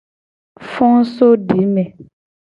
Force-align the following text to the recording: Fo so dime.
Fo 0.69 0.87
so 1.15 1.27
dime. 1.47 1.83